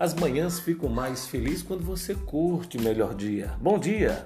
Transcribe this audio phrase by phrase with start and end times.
[0.00, 3.52] As manhãs ficam mais felizes quando você curte o melhor dia.
[3.60, 4.24] Bom dia!